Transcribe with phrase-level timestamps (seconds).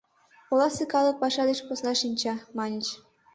[0.51, 2.87] «Оласе калык паша деч посна шинча»,— маньыч.